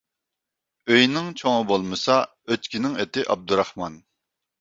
[0.93, 2.15] ئۆينىڭ چوڭى بولمىسا،
[2.55, 4.01] ئۆچكىنىڭ ئېتى ئابدۇراخمان.